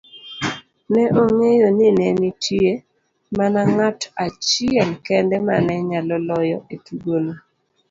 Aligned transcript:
Ne 0.91 1.03
ong'eyo 1.21 1.67
nine 1.79 2.07
nitie 2.21 2.71
mana 3.37 3.61
ng'at 3.75 3.99
achiel 4.25 4.89
kende 5.05 5.37
mane 5.47 5.73
nyalo 5.89 6.15
loye 6.27 6.57
etugono. 6.73 7.33